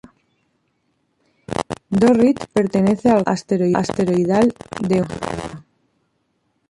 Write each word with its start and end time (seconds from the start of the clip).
Dorrit 1.99 2.47
pertenece 2.53 3.11
al 3.11 3.17
grupo 3.23 3.29
asteroidal 3.77 4.51
de 4.81 5.01
Hungaria. 5.03 5.63